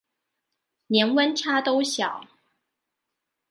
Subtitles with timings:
[0.87, 2.25] 年溫差都小